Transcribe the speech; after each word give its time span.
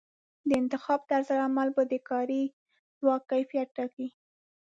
د 0.47 0.49
انتخاب 0.61 0.99
طرزالعمل 1.11 1.67
به 1.75 1.83
د 1.91 1.93
کاري 2.09 2.43
ځواک 2.99 3.21
کیفیت 3.31 3.67
ټاکي. 3.77 4.07